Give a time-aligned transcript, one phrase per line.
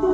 [0.00, 0.05] 怎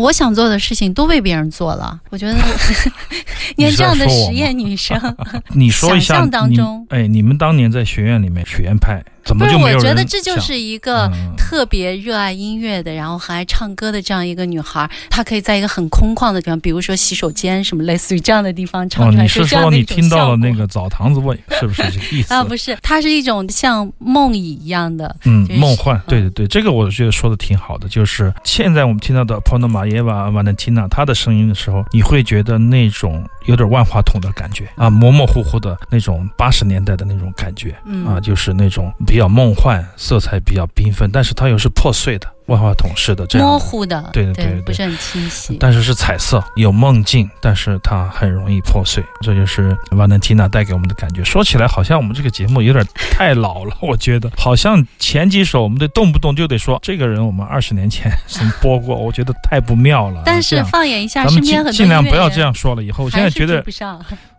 [0.00, 2.00] 么我想做的事情都被别人做了？
[2.10, 2.34] 我觉得，
[3.56, 4.98] 你看这样的实验女生，
[5.54, 22.30] 你说一下，想象当中，哎，你们当年在学院里面学院派怎么就没有人我觉得这就想是一个嗯特别热爱音乐的，然后很爱唱歌的这样一个女孩，她可以在一个很空旷的地方，比如说洗手间什么类似于这样的地方唱哦，出来，你就是说你听到了那个澡堂子味，是不是这个意思？
[22.32, 27.88] 啊，不是，它是一种像梦呓一样的，嗯就，是梦幻，对对对，这个我觉得说的挺好的。
[27.88, 43.48] 就是现在我们听到的 p o n o m a y e v a Valentina 她的声音的时候，你会觉得那种有点万花筒的感觉啊，模模糊糊的那种八十年代的那种感觉嗯啊，就是那种比较梦幻，色彩比较缤纷，但是它又是破碎的万花筒式的这样。
[43.48, 45.56] 模糊的，对对对对不是很清晰。
[45.58, 51.24] 但是是彩色，有梦境，但是它很容易破碎，这就是 Valentina 带给我们的感觉。
[51.24, 60.22] 说起来，好像我们这个节目有点太老了， 我觉得好像前几首我们得动不动就得说这个人我们二十年前什么播过，我觉得太不妙了。
[60.26, 62.82] 但是放眼一下，身边很多尽量不要这样说了。
[62.82, 63.64] 以后我现在觉得。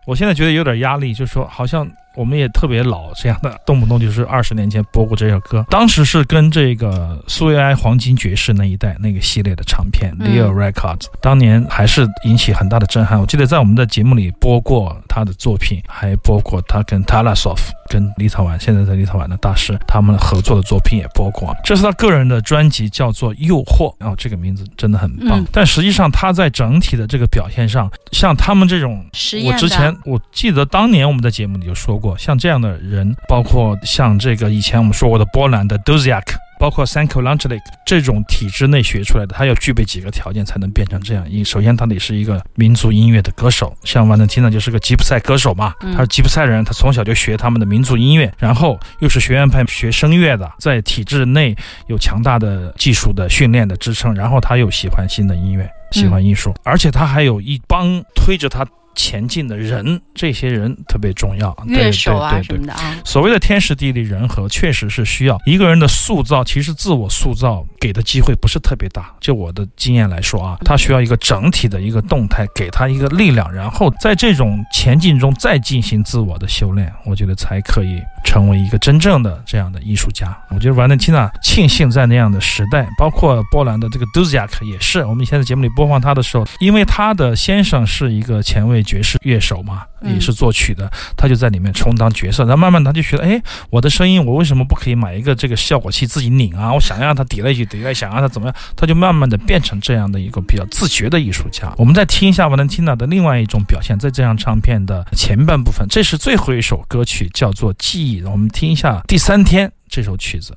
[0.04, 5.64] 我现在觉得有点压力，就是说好像我们也特别老，这样的动不动就是二十年前播过这首歌。
[5.70, 13.20] 当时是跟这个苏维埃黄金爵士那一代那个系列的唱片、嗯 Leo Records，当年还是引起很大的震撼。
[13.20, 21.54] 我记得在我们的节目里播过他的作品，还播过他跟 Talasov 跟立陶宛现在在立陶宛的大师他们合作的作品也播过。
[21.64, 25.40] 这是他个人的专辑，叫做《诱惑》，然、后这个名字真的很棒。
[25.40, 29.04] 嗯但实际上他在整体的这个表现上，像他们这种
[29.44, 36.22] 我之前我记得当年我们的节目里就说过，像这样的人，包括像这个以前我们说过的波兰的 Duziak。
[36.60, 41.42] 包括 Sanko Langelik 这种体制内学出来的，他要具备几个条件才能变成这样一。
[41.42, 51.52] 首先，他得是一个民族音乐的歌手，像瓦伦蒂娜就是个吉普赛歌手嘛，嗯他是吉普赛人，他从小就学他们的民族音乐，然后又是学院派学声乐的，在体制内
[51.88, 66.44] 有强大的技术的训练的支撑，然后他又喜欢新的音乐，喜欢艺术，而且他还有一帮推着他前进的人，这些人特别重要，对乐手啊对对对什么的啊，所谓的天时地利人和，确实是需要一个人的塑造。
[66.44, 69.14] 其实自我塑造给的机会不是特别大。
[69.20, 80.36] 就我的经验来说啊，他需要一个整体的一个动态，给他一个力量，然后在这种前进中再进行自我的修炼，我觉得才可以成为一个真正的这样的艺术家。
[80.50, 85.04] 我觉得瓦伦蒂娜庆幸在那样的时代，包括波兰的这个 Duziak 也是。
[85.04, 92.44] 我们以前在节目里播放他的时候，因为他的先生是一个前卫爵士乐手嘛，也是作曲的，他就在里面充当角色。
[92.44, 96.72] 然后慢慢他就觉得，哎，我的声音我为什么不可以买一个这个效果器自己拧啊？
[96.72, 101.72] 我想让它 delay 就 delay，想让它怎么样，他就慢慢的变成这样的一个比较自觉的艺术家。
[101.76, 108.22] 我们再听一下 Valentina 的另外一种表现，在这张唱片的前半部分，这是最后一首歌曲，叫做《记忆》。
[108.30, 110.56] 我们听一下《第三天》这首曲子。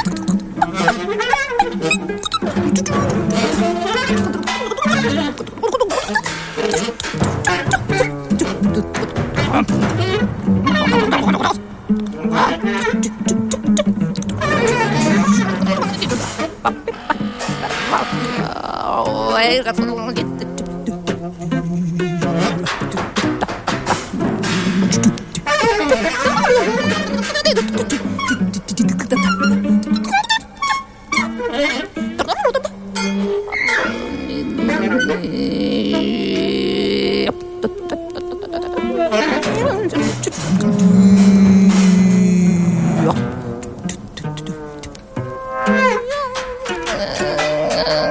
[47.87, 48.07] Yeah.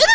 [0.04, 0.09] do.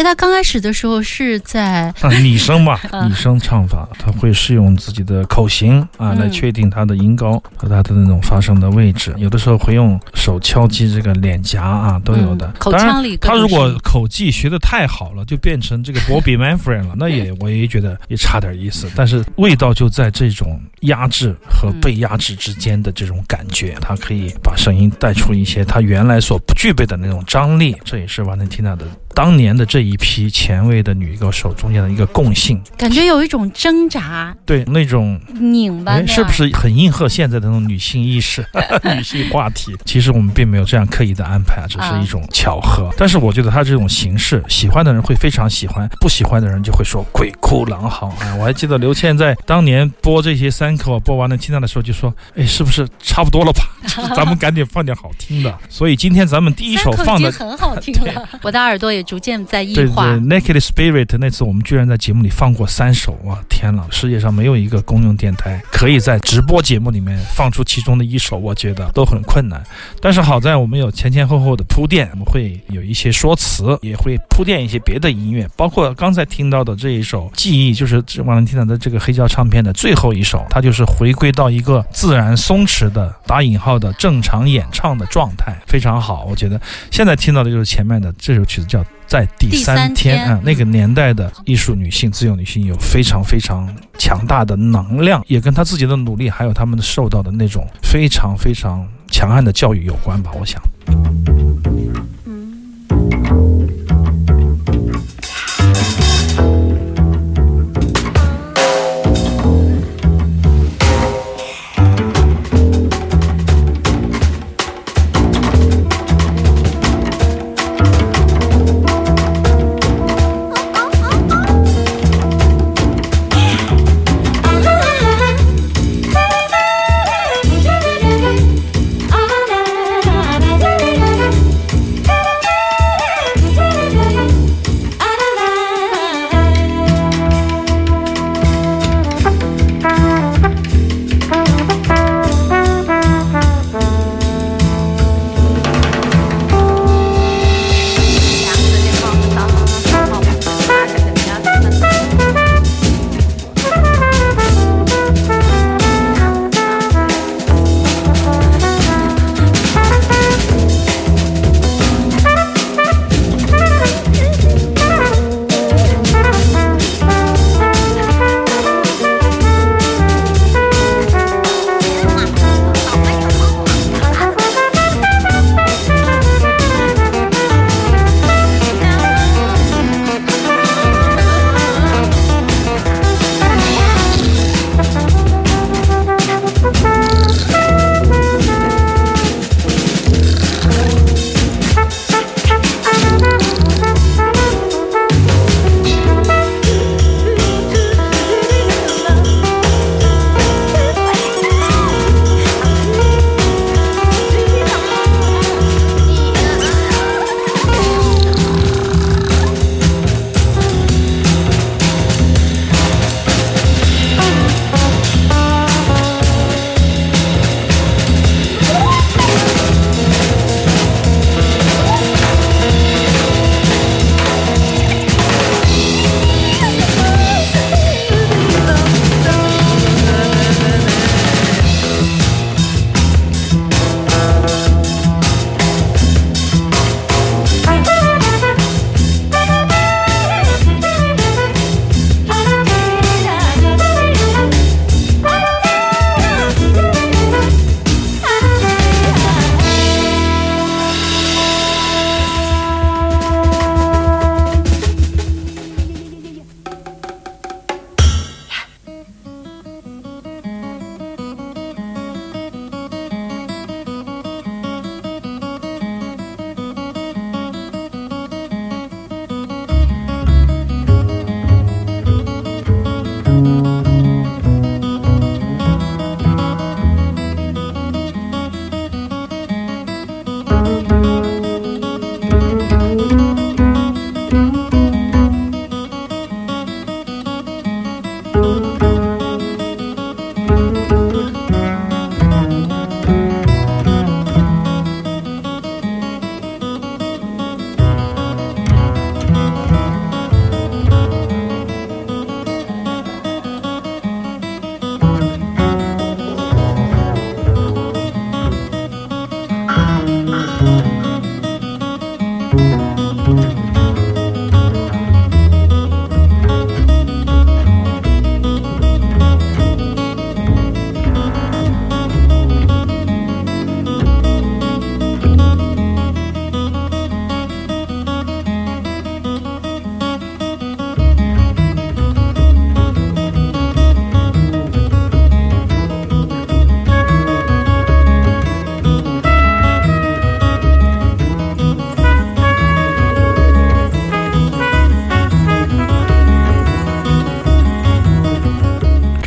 [0.00, 12.46] 其实他刚开始的时候是在啊，拟声嘛， 拟声唱法，他会是用自己的口型啊来确定他的音高和他的那种发声的位置，有的时候会用手敲击这个脸颊啊，都有的。
[12.46, 18.90] 嗯口腔里他如果口技学的太好了，就变成这个 Bobby Manfred 了，那也 我也觉得也差点意思。
[18.96, 32.60] 但是味道就在这种压制和被压制之间的这种感觉，他可以把声音带出一些他原来所不具备的那种张力，这也是 Valentina 的当年的这一批前卫的女歌手中间的一个共性。
[32.76, 36.30] 感觉有一种挣扎、对那种哎，拧巴的，是不？
[36.32, 38.44] 是很应和现在的那种女性意识、
[38.96, 39.76] 女性话题？
[39.84, 42.90] 其实我们并没有这样刻意的安排啊，只是一种巧合。
[42.96, 48.34] 但是我觉得他这种形式，喜欢的人会非常喜欢，不喜欢的人就会说鬼哭狼嚎啊！
[48.38, 53.64] 我还记得刘倩在当年播这些三口播完了清唱的时候就说：“哎，是不是差不多了吧？
[54.16, 60.06] 咱们赶紧放点好听的。”所以今天咱们第一首放的很好听了，我的耳朵也逐渐在异对对化。
[60.16, 69.62] ，Naked Spirit 那次我们居然在节目里放过三首，啊天呐，世界上没有一个公用电台可以在直播节目里面放出其中的一首，我觉得都很困难。
[70.00, 86.24] 但是好在我们有前前后后的铺垫，我们会有一些说辞，也会铺垫一些别的音乐，包括刚才听到的这一首《记忆》，就是瓦伦蒂娜的这个黑胶唱片的最后一首，它就是回归到一个自然松弛的打引号的正常演唱的状态，非常好。
[86.28, 88.84] 我觉得现在听到的就是前面的这首曲子叫。
[89.10, 100.30] 在第第三天啊，那个年代的艺术女性、自由女性有非常非常强大的能量，也跟她自己的努力，还有她们受到的那种非常非常强悍的教育有关吧。
[100.38, 100.62] 我想，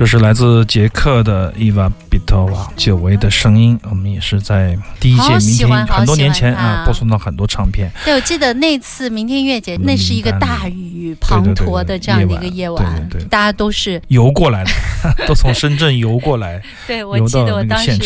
[0.04, 3.80] 这是来自捷克的伊娃·比托娃，久违的声音。
[3.90, 7.90] 我们也是在第一届明天很多年前啊，播送到很多唱片。
[8.04, 14.72] 对，我记得那次明天音乐节，那是一个大雨滂沱的这样的一个夜晚，对，大家都是游过来的，
[15.26, 16.62] 都从深圳游过来。
[16.86, 17.98] 对，我记得我当时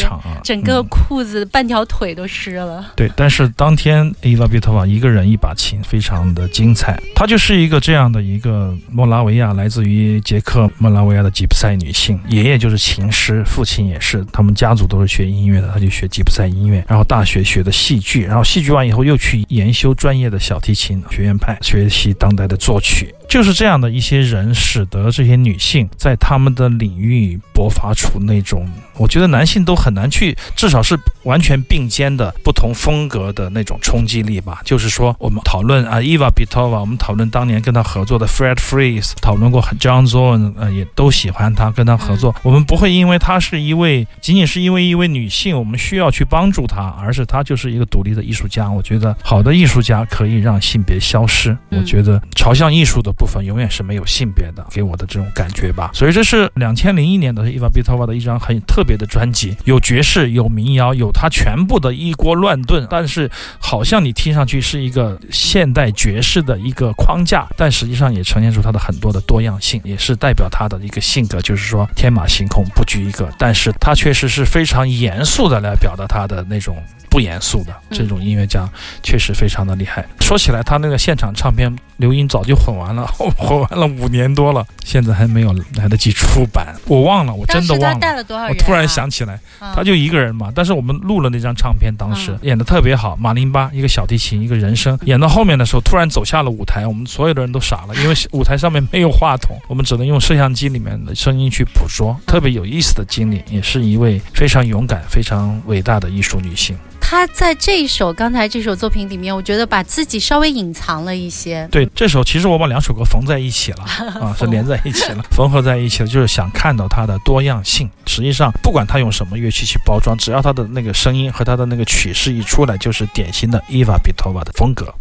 [0.43, 2.85] 整个裤子半条腿都湿了。
[2.95, 7.01] 对，但是当天伊娃·比托娃一个人一把琴，非常的精彩。
[7.15, 23.15] 她就是一个这样的一个莫拉维亚，来自于捷克莫拉维亚的吉普赛女女性，爷爷就是琴师，父亲也是，他们家族都是学音乐的，他就学吉普赛音乐，然后大学学的戏剧，然后戏剧完以后又去研修专业的小提琴学院派，学习当代的作曲。
[23.29, 28.67] 就是这样的一些人，使得这些女性在他们的领域勃发出那种，
[28.97, 34.61] 我觉得男性都很难去，至少是完全并肩的不同风格的那种冲击力吧。
[34.63, 42.33] 就是说，我们讨论啊，Eva Pitova，我们讨论当年跟他合作的 Fred Fries，讨论过 John Zorn，呃，也都喜欢他，跟他合作。
[42.43, 48.69] 我们不会因为他是一位，仅仅是因为一位女性，我们需要去帮助她，而是她就是一个独立的艺术家。
[48.69, 51.57] 我觉得好的艺术家可以让性别消失。
[51.71, 53.11] 我觉得朝向艺术的。
[53.17, 55.89] 部分永远是没有性别的，给我的这种感觉吧。
[55.91, 62.87] 所以这是两千零一年的伊娃比托娃的一张很特别的专辑，有爵士，有民谣，有他全部的一锅乱炖。
[62.89, 73.29] 但是好像你听上去是一个现代爵士的一个框架，但实际上也呈现出他的很多的多样性，也是代表他的一个性格，就是说天马行空，不拘一格。
[73.37, 76.81] 但是他确实是非常严肃的来表达他的那种。
[77.09, 78.69] 不严肃的这种音乐家
[79.01, 80.05] 确实非常的厉害。
[80.19, 86.75] 说起来，他那个现场唱片刘英早就混完了， 混完了五年多了，现在还没有来得及出版。
[86.85, 87.99] 我忘了，我真的忘了。
[87.99, 88.55] 带了多少人？
[88.55, 89.39] 我突然想起来，
[89.73, 90.51] 他就一个人嘛。
[90.53, 93.15] 但是我们录了那张唱片，当时演的特别好。
[93.15, 94.99] 马林巴，一个小提琴，一个人声。
[95.05, 102.15] 演到后面的时候，突然走下了舞台，我们所有的人都傻了， 因为舞台上面没有话筒，我们只能用摄像机里面的声音去捕捉。
[102.27, 106.77] 特别有意思的经历，也是一位非常勇敢、非常伟大的艺术女性。
[107.09, 111.65] 他在这一首刚才这首作品里面，我觉得把自己稍微隐藏了一些。
[111.71, 113.85] 对，这首其实我把两首歌缝在一起了
[114.19, 117.89] 啊，是连在一起了，缝合在一起了，就是想看到它的多样性。
[118.05, 124.93] 实际上，不管他用什么乐器去包装，只要他的那个声音和他的那个曲式一出来，就是典型的伊娃比托瓦的风格。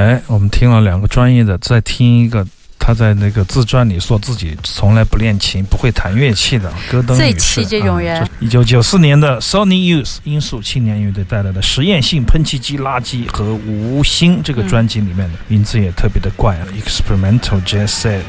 [0.00, 2.46] 哎，我们听了两个专业的，再听一个
[2.78, 8.26] 他在那个自传里说自己从来不练琴、不会弹乐器的戈登最女士气这种人。
[8.38, 17.88] 一九九四年的 Sony Youth 音速青年乐队带来的实验性喷气机垃圾和无心这个专辑里面的名字也特别的怪啊、e x p e r i m e n t a l Jazz
[17.88, 18.22] Set。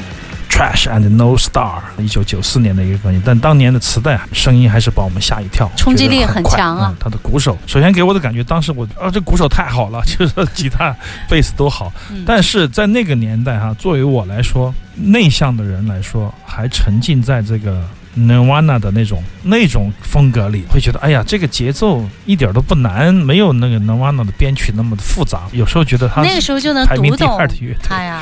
[0.52, 10.94] Trash and No Star，一九九四年的一个专辑，但当年的磁带啊，声音还是把我们吓一跳，冲击力很强啊嗯他的鼓手，首先给我的感觉，当时我啊，这鼓手太好了，就是吉他、
[11.26, 11.90] 贝斯都好。
[12.10, 17.82] 嗯但是在那个年代哈、作为我来说，内向的人来说，还沉浸在这个
[18.14, 25.44] Nirvana 的那种那种风格里，会觉得哎呀，这个节奏一点都不难，没有那个 Nirvana 的编曲那么的复杂。
[25.52, 28.12] 有时候觉得他那个时候就能排名第读懂二的乐队。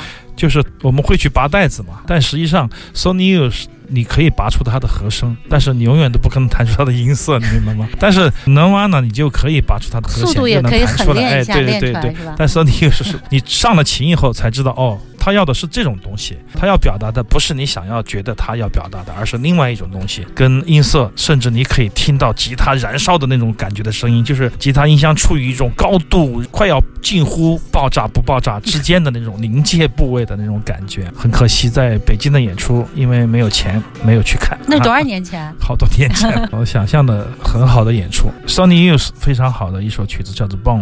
[0.40, 7.86] 就是我们会去拔带子嘛，但实际上 Sony Youth 你可以拔出它的和声，但是你永远都不可能弹出它的音色，你明白吗？
[8.00, 11.22] 但是 Nirvana 你就可以拔出它的和弦，就能可以狠弹出来。
[11.24, 12.14] 哎，对对对对。
[12.38, 31.10] 但 Sony Youth 是你上了琴以后才知道，哦，他要的是这种东西，他要表达的不是你想要觉得他要表达的，而是另外一种东西，跟音色，甚至你可以听到吉他燃烧的那种感觉的声音，就是吉他音箱处于一种高度快要近乎爆炸不爆炸之间的那种临界部位的那种感觉。
[31.14, 34.58] 很可惜，在北京的演出，因为没有钱，没有去看。
[34.66, 35.52] 那是多少啊年前？
[35.60, 38.32] 好多年前，我想象的很好的演出。
[38.46, 40.80] Sony Youth 非常好的一首曲子叫做《Bone》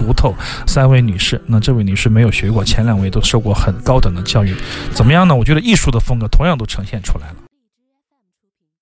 [0.00, 0.34] 骨头。
[0.66, 4.54] 三位女士，那这位女士没有学过，前两位都受过很高等的教育，
[4.92, 5.34] 怎么样呢？
[5.34, 7.36] 我觉得艺术的风格同样都呈现出来了。